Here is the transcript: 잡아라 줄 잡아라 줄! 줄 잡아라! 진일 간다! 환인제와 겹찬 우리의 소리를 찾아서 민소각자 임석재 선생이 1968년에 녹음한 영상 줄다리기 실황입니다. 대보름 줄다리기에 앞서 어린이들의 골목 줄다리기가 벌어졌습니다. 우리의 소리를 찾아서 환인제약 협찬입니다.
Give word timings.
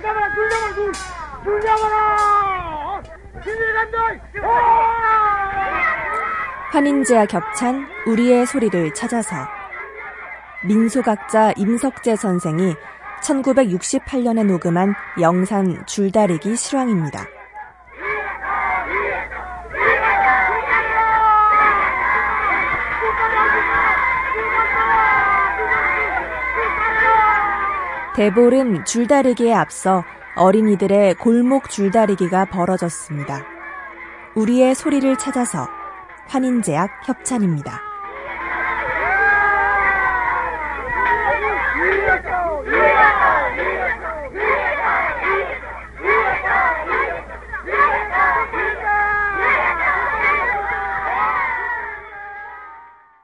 잡아라 0.00 0.34
줄 0.34 0.50
잡아라 0.50 0.74
줄! 0.74 0.92
줄 1.44 1.60
잡아라! 1.60 3.02
진일 3.42 3.74
간다! 3.74 3.98
환인제와 6.72 7.26
겹찬 7.26 7.86
우리의 8.06 8.46
소리를 8.46 8.92
찾아서 8.94 9.36
민소각자 10.64 11.52
임석재 11.56 12.16
선생이 12.16 12.74
1968년에 13.22 14.44
녹음한 14.44 14.94
영상 15.20 15.84
줄다리기 15.86 16.56
실황입니다. 16.56 17.26
대보름 28.14 28.84
줄다리기에 28.84 29.52
앞서 29.52 30.04
어린이들의 30.36 31.16
골목 31.16 31.68
줄다리기가 31.68 32.44
벌어졌습니다. 32.44 33.44
우리의 34.36 34.76
소리를 34.76 35.16
찾아서 35.18 35.66
환인제약 36.28 37.08
협찬입니다. 37.08 37.93